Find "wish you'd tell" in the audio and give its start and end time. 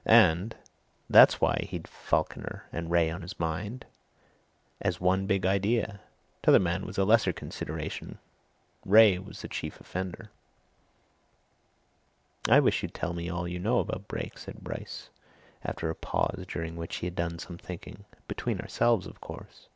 12.61-13.13